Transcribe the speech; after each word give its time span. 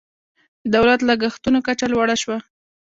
د 0.63 0.65
دولت 0.75 0.99
لګښتونو 1.09 1.59
کچه 1.67 1.85
لوړه 1.93 2.15
شوه. 2.21 2.37